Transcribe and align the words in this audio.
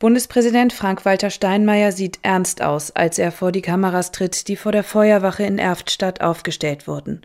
Bundespräsident 0.00 0.72
Frank-Walter 0.72 1.28
Steinmeier 1.28 1.90
sieht 1.90 2.20
ernst 2.22 2.62
aus, 2.62 2.92
als 2.92 3.18
er 3.18 3.32
vor 3.32 3.50
die 3.50 3.62
Kameras 3.62 4.12
tritt, 4.12 4.46
die 4.46 4.54
vor 4.54 4.70
der 4.70 4.84
Feuerwache 4.84 5.42
in 5.42 5.58
Erftstadt 5.58 6.20
aufgestellt 6.20 6.86
wurden. 6.86 7.22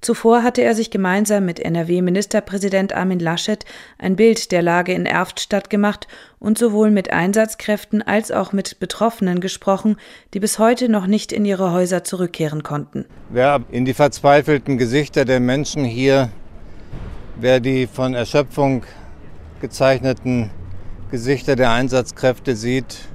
Zuvor 0.00 0.42
hatte 0.42 0.60
er 0.62 0.74
sich 0.74 0.90
gemeinsam 0.90 1.44
mit 1.44 1.60
NRW-Ministerpräsident 1.60 2.92
Armin 2.92 3.20
Laschet 3.20 3.64
ein 3.96 4.16
Bild 4.16 4.50
der 4.50 4.60
Lage 4.62 4.92
in 4.92 5.06
Erftstadt 5.06 5.70
gemacht 5.70 6.08
und 6.40 6.58
sowohl 6.58 6.90
mit 6.90 7.12
Einsatzkräften 7.12 8.02
als 8.02 8.32
auch 8.32 8.52
mit 8.52 8.80
Betroffenen 8.80 9.38
gesprochen, 9.38 9.96
die 10.34 10.40
bis 10.40 10.58
heute 10.58 10.88
noch 10.88 11.06
nicht 11.06 11.30
in 11.30 11.44
ihre 11.44 11.70
Häuser 11.70 12.02
zurückkehren 12.02 12.64
konnten. 12.64 13.04
Wer 13.30 13.60
in 13.70 13.84
die 13.84 13.94
verzweifelten 13.94 14.78
Gesichter 14.78 15.24
der 15.24 15.38
Menschen 15.38 15.84
hier, 15.84 16.30
wer 17.36 17.60
die 17.60 17.86
von 17.86 18.14
Erschöpfung 18.14 18.82
gezeichneten 19.60 20.50
Gesichter 21.10 21.54
der 21.54 21.70
Einsatzkräfte 21.70 22.56
sieht, 22.56 23.08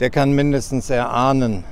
der 0.00 0.10
kann 0.10 0.32
mindestens 0.32 0.90
erahnen, 0.90 1.62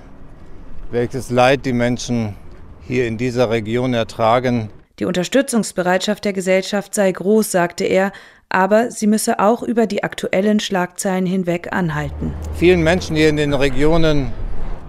welches 0.92 1.30
Leid 1.30 1.66
die 1.66 1.72
Menschen 1.72 2.36
hier 2.82 3.08
in 3.08 3.18
dieser 3.18 3.50
Region 3.50 3.92
ertragen. 3.92 4.70
Die 5.00 5.06
Unterstützungsbereitschaft 5.06 6.24
der 6.24 6.32
Gesellschaft 6.32 6.94
sei 6.94 7.10
groß, 7.10 7.50
sagte 7.50 7.84
er, 7.84 8.12
aber 8.48 8.92
sie 8.92 9.08
müsse 9.08 9.40
auch 9.40 9.62
über 9.62 9.88
die 9.88 10.04
aktuellen 10.04 10.60
Schlagzeilen 10.60 11.26
hinweg 11.26 11.72
anhalten. 11.72 12.32
Vielen 12.54 12.82
Menschen 12.82 13.16
hier 13.16 13.30
in 13.30 13.36
den 13.36 13.52
Regionen 13.52 14.32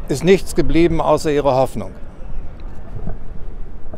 ist 0.08 0.24
nichts 0.24 0.54
geblieben 0.54 1.02
außer 1.02 1.32
ihrer 1.32 1.55
Hoffnung. 1.55 1.94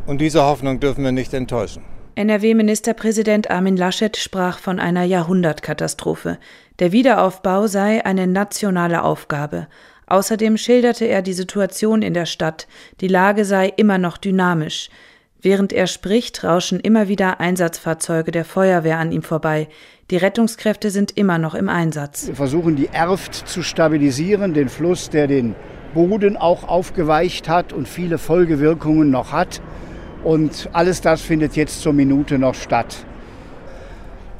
Und 0.06 0.22
diese 0.22 0.44
Hoffnung 0.44 0.80
dürfen 0.80 1.04
wir 1.04 1.12
nicht 1.12 1.34
enttäuschen. 1.34 1.84
NRW-Ministerpräsident 2.16 3.50
Armin 3.50 3.76
Laschet 3.76 4.16
sprach 4.18 4.60
von 4.60 4.80
einer 4.80 5.04
Jahrhundertkatastrophe. 5.04 6.38
Der 6.78 6.92
Wiederaufbau 6.92 7.66
sei 7.66 8.06
eine 8.06 8.28
nationale 8.28 9.04
Aufgabe. 9.04 9.68
Außerdem 10.06 10.58
schilderte 10.58 11.06
er 11.06 11.24
die 11.24 11.34
Situation 11.34 12.04
in 12.04 12.14
der 12.14 12.28
Stadt. 12.28 12.68
Die 13.02 13.08
Lage 13.08 13.46
sei 13.46 13.74
immer 13.78 13.98
noch 13.98 14.18
dynamisch. 14.18 14.90
Während 15.42 15.74
er 15.74 15.88
spricht, 15.88 16.44
rauschen 16.44 16.80
immer 16.80 17.08
wieder 17.08 17.40
Einsatzfahrzeuge 17.40 18.32
der 18.32 18.46
Feuerwehr 18.46 19.00
an 19.00 19.12
ihm 19.12 19.24
vorbei. 19.24 19.68
Die 20.12 20.18
Rettungskräfte 20.18 20.92
sind 20.92 21.18
immer 21.18 21.40
noch 21.40 21.56
im 21.56 21.68
Einsatz. 21.68 22.28
Wir 22.28 22.36
versuchen 22.36 22.76
die 22.76 22.90
Erft 22.94 23.34
zu 23.34 23.64
stabilisieren, 23.64 24.54
den 24.54 24.70
Fluss, 24.70 25.10
der 25.10 25.26
den 25.26 25.56
Boden 25.96 26.38
auch 26.38 26.68
aufgeweicht 26.68 27.50
hat 27.50 27.74
und 27.74 27.88
viele 27.88 28.20
Folgewirkungen 28.20 29.10
noch 29.10 29.32
hat. 29.32 29.62
Und 30.24 30.70
alles 30.72 31.02
das 31.02 31.22
findet 31.22 31.56
jetzt 31.56 31.82
zur 31.82 31.94
Minute 31.94 32.40
noch 32.40 32.56
statt. 32.56 33.06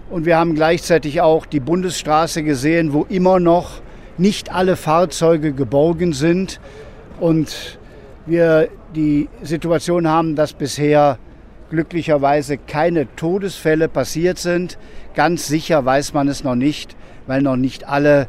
Und 0.10 0.26
wir 0.26 0.38
haben 0.38 0.56
gleichzeitig 0.56 1.22
auch 1.22 1.46
die 1.46 1.60
Bundesstraße 1.60 2.44
gesehen, 2.44 2.94
wo 2.94 3.04
immer 3.10 3.40
noch 3.40 3.82
nicht 4.18 4.54
alle 4.54 4.76
Fahrzeuge 4.76 5.54
geborgen 5.54 6.14
sind 6.14 6.60
und 7.20 7.80
wir 8.26 8.70
die 8.96 9.28
Situation 9.42 10.08
haben, 10.08 10.36
dass 10.36 10.54
bisher 10.54 11.18
glücklicherweise 11.70 12.58
keine 12.58 13.14
Todesfälle 13.16 13.90
passiert 13.90 14.38
sind. 14.38 14.78
Ganz 15.16 15.48
sicher 15.48 15.84
weiß 15.84 16.14
man 16.14 16.28
es 16.28 16.44
noch 16.44 16.56
nicht, 16.56 16.96
weil 17.26 17.42
noch 17.42 17.56
nicht 17.56 17.88
alle 17.88 18.28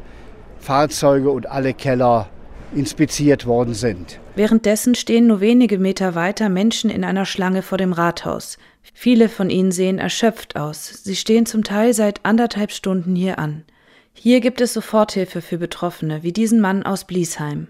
Fahrzeuge 0.59 1.31
und 1.31 1.51
alle 1.51 1.75
Keller 1.75 2.29
inspiziert 2.75 3.47
worden 3.47 3.75
sind. 3.75 4.19
Währenddessen 4.37 4.95
stehen 4.97 5.29
nur 5.29 5.41
wenige 5.41 5.79
Meter 5.79 6.15
weiter 6.15 6.49
Menschen 6.49 6.91
in 6.91 7.05
einer 7.05 7.25
Schlange 7.25 7.63
vor 7.63 7.79
dem 7.79 7.93
Rathaus. 7.93 8.59
Viele 8.93 9.29
von 9.29 9.49
ihnen 9.49 9.71
sehen 9.71 9.99
erschöpft 9.99 10.57
aus. 10.57 10.87
Sie 11.05 11.15
stehen 11.15 11.47
zum 11.47 11.63
Teil 11.63 11.95
seit 11.95 12.25
anderthalb 12.25 12.73
Stunden 12.73 13.15
hier 13.15 13.39
an. 13.39 13.65
Hier 14.13 14.41
gibt 14.41 14.61
es 14.61 14.75
Soforthilfe 14.75 15.41
für 15.41 15.59
Betroffene, 15.59 16.23
wie 16.23 16.33
diesen 16.33 16.61
Mann 16.61 16.85
aus 16.85 17.05
Bliesheim. 17.05 17.69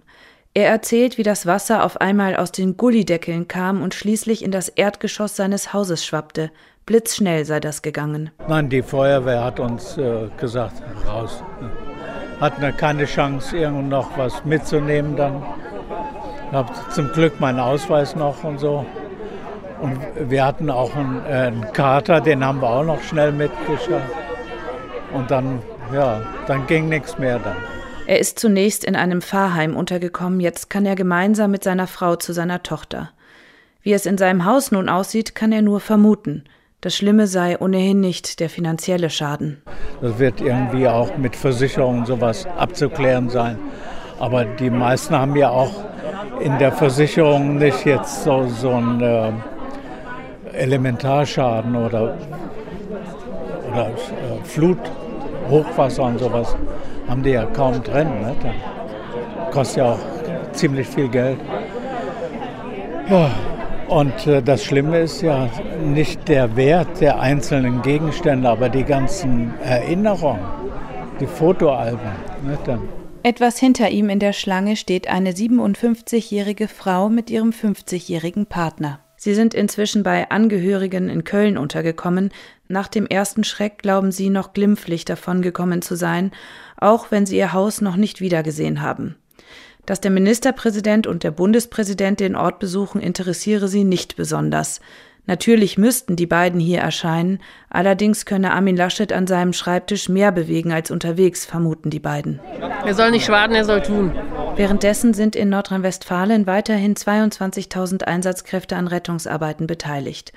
Er 0.54 0.68
erzählt, 0.68 1.18
wie 1.18 1.22
das 1.22 1.46
Wasser 1.46 1.84
auf 1.84 2.00
einmal 2.00 2.36
aus 2.36 2.52
den 2.52 2.76
Gullideckeln 2.76 3.48
kam 3.48 3.82
und 3.82 3.92
schließlich 3.92 4.44
in 4.44 4.50
das 4.50 4.68
Erdgeschoss 4.68 5.36
seines 5.36 5.72
Hauses 5.72 6.04
schwappte. 6.04 6.50
Blitzschnell 6.86 7.44
sei 7.44 7.60
das 7.60 7.82
gegangen. 7.82 8.30
Nein, 8.46 8.68
die 8.68 8.82
Feuerwehr 8.82 9.42
hat 9.42 9.58
uns 9.58 9.98
äh, 9.98 10.28
gesagt, 10.38 10.82
raus 11.06 11.42
hatten 12.40 12.76
keine 12.76 13.04
Chance, 13.06 13.56
irgendwo 13.56 13.82
noch 13.82 14.18
was 14.18 14.44
mitzunehmen 14.44 15.16
dann. 15.16 15.42
Ich 16.48 16.52
habe 16.52 16.72
zum 16.90 17.12
Glück 17.12 17.40
meinen 17.40 17.60
Ausweis 17.60 18.14
noch 18.16 18.44
und 18.44 18.58
so. 18.58 18.86
Und 19.80 19.98
wir 20.30 20.44
hatten 20.44 20.70
auch 20.70 20.94
einen, 20.94 21.24
äh, 21.26 21.32
einen 21.32 21.72
Kater, 21.72 22.20
den 22.20 22.44
haben 22.44 22.60
wir 22.60 22.70
auch 22.70 22.84
noch 22.84 23.02
schnell 23.02 23.32
mitgeschafft. 23.32 24.14
Und 25.12 25.30
dann, 25.30 25.60
ja, 25.92 26.22
dann 26.46 26.66
ging 26.66 26.88
nichts 26.88 27.18
mehr 27.18 27.38
dann. 27.38 27.56
Er 28.06 28.18
ist 28.18 28.38
zunächst 28.38 28.84
in 28.84 28.96
einem 28.96 29.22
Pfarrheim 29.22 29.76
untergekommen, 29.76 30.40
jetzt 30.40 30.68
kann 30.68 30.84
er 30.84 30.94
gemeinsam 30.94 31.50
mit 31.50 31.64
seiner 31.64 31.86
Frau 31.86 32.16
zu 32.16 32.32
seiner 32.32 32.62
Tochter. 32.62 33.10
Wie 33.82 33.92
es 33.92 34.06
in 34.06 34.18
seinem 34.18 34.44
Haus 34.44 34.72
nun 34.72 34.88
aussieht, 34.88 35.34
kann 35.34 35.52
er 35.52 35.62
nur 35.62 35.80
vermuten. 35.80 36.44
Das 36.80 36.94
Schlimme 36.94 37.26
sei 37.26 37.58
ohnehin 37.58 38.00
nicht 38.00 38.40
der 38.40 38.50
finanzielle 38.50 39.08
Schaden. 39.08 39.62
Das 40.02 40.18
wird 40.18 40.42
irgendwie 40.42 40.86
auch 40.86 41.16
mit 41.16 41.34
Versicherungen 41.34 42.04
sowas 42.04 42.46
abzuklären 42.58 43.30
sein. 43.30 43.58
Aber 44.18 44.44
die 44.44 44.68
meisten 44.68 45.14
haben 45.14 45.34
ja 45.34 45.48
auch 45.48 45.84
in 46.44 46.58
der 46.58 46.72
Versicherung 46.72 47.56
nicht 47.56 47.86
jetzt 47.86 48.22
so, 48.22 48.46
so 48.46 48.70
einen 48.70 49.00
äh, 49.00 49.32
Elementarschaden 50.52 51.74
oder, 51.74 52.16
oder 53.72 53.86
äh, 53.88 54.44
Flut, 54.44 54.78
Hochwasser 55.48 56.02
und 56.02 56.20
sowas. 56.20 56.54
Haben 57.08 57.22
die 57.22 57.30
ja 57.30 57.46
kaum 57.46 57.82
drin. 57.82 58.08
Ne? 58.20 58.34
Das 58.42 59.54
kostet 59.54 59.76
ja 59.78 59.92
auch 59.92 59.98
ziemlich 60.52 60.86
viel 60.86 61.08
Geld. 61.08 61.38
Ja, 63.08 63.30
und 63.88 64.26
äh, 64.26 64.42
das 64.42 64.64
Schlimme 64.64 64.98
ist 64.98 65.22
ja 65.22 65.48
nicht 65.82 66.28
der 66.28 66.56
Wert 66.56 67.00
der 67.00 67.20
einzelnen 67.20 67.80
Gegenstände, 67.80 68.50
aber 68.50 68.68
die 68.68 68.84
ganzen 68.84 69.54
Erinnerungen, 69.62 70.44
die 71.20 71.26
Fotoalben. 71.26 72.12
Ne, 72.42 72.58
Etwas 73.26 73.58
hinter 73.58 73.88
ihm 73.88 74.10
in 74.10 74.18
der 74.18 74.34
Schlange 74.34 74.76
steht 74.76 75.08
eine 75.08 75.32
57-jährige 75.32 76.68
Frau 76.68 77.08
mit 77.08 77.30
ihrem 77.30 77.52
50-jährigen 77.52 78.44
Partner. 78.44 79.00
Sie 79.16 79.32
sind 79.34 79.54
inzwischen 79.54 80.02
bei 80.02 80.30
Angehörigen 80.30 81.08
in 81.08 81.24
Köln 81.24 81.56
untergekommen. 81.56 82.32
Nach 82.68 82.86
dem 82.86 83.06
ersten 83.06 83.42
Schreck 83.42 83.78
glauben 83.78 84.12
sie 84.12 84.28
noch 84.28 84.52
glimpflich 84.52 85.06
davongekommen 85.06 85.80
zu 85.80 85.94
sein, 85.94 86.32
auch 86.76 87.10
wenn 87.10 87.24
sie 87.24 87.38
ihr 87.38 87.54
Haus 87.54 87.80
noch 87.80 87.96
nicht 87.96 88.20
wiedergesehen 88.20 88.82
haben. 88.82 89.16
Dass 89.86 90.02
der 90.02 90.10
Ministerpräsident 90.10 91.06
und 91.06 91.24
der 91.24 91.30
Bundespräsident 91.30 92.20
den 92.20 92.36
Ort 92.36 92.58
besuchen, 92.58 93.00
interessiere 93.00 93.68
sie 93.68 93.84
nicht 93.84 94.16
besonders. 94.16 94.82
Natürlich 95.26 95.78
müssten 95.78 96.16
die 96.16 96.26
beiden 96.26 96.60
hier 96.60 96.80
erscheinen, 96.80 97.38
allerdings 97.70 98.26
könne 98.26 98.52
Armin 98.52 98.76
Laschet 98.76 99.10
an 99.12 99.26
seinem 99.26 99.54
Schreibtisch 99.54 100.10
mehr 100.10 100.32
bewegen 100.32 100.70
als 100.70 100.90
unterwegs, 100.90 101.46
vermuten 101.46 101.88
die 101.88 102.00
beiden. 102.00 102.40
Er 102.84 102.94
soll 102.94 103.10
nicht 103.10 103.24
schwaden, 103.24 103.56
er 103.56 103.64
soll 103.64 103.80
tun. 103.80 104.12
Währenddessen 104.56 105.14
sind 105.14 105.34
in 105.34 105.48
Nordrhein-Westfalen 105.48 106.46
weiterhin 106.46 106.94
22.000 106.94 108.04
Einsatzkräfte 108.04 108.76
an 108.76 108.86
Rettungsarbeiten 108.86 109.66
beteiligt. 109.66 110.32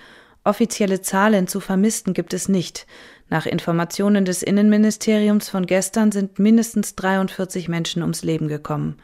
Offizielle 0.45 1.01
Zahlen 1.01 1.47
zu 1.47 1.59
Vermissten 1.59 2.13
gibt 2.13 2.33
es 2.33 2.47
nicht. 2.47 2.87
Nach 3.29 3.45
Informationen 3.45 4.23
des 4.23 4.41
Innenministeriums 4.41 5.49
von 5.49 5.65
gestern 5.65 6.13
sind 6.13 6.39
mindestens 6.39 6.95
43 6.95 7.67
Menschen 7.67 8.01
ums 8.01 8.23
Leben 8.23 8.47
gekommen. 8.47 8.97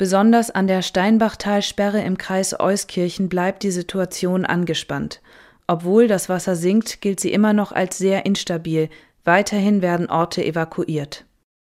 Besonders 0.00 0.50
an 0.50 0.66
der 0.66 0.80
Steinbachtalsperre 0.80 2.00
im 2.00 2.16
Kreis 2.16 2.58
Euskirchen 2.58 3.28
bleibt 3.28 3.62
die 3.62 3.70
Situation 3.70 4.46
angespannt. 4.46 5.20
Obwohl 5.66 6.08
das 6.08 6.30
Wasser 6.30 6.56
sinkt, 6.56 7.02
gilt 7.02 7.20
sie 7.20 7.30
immer 7.30 7.52
noch 7.52 7.70
als 7.70 7.98
sehr 7.98 8.24
instabil. 8.24 8.88
Weiterhin 9.24 9.82
werden 9.82 10.08
Orte 10.08 10.42
evakuiert 10.42 11.26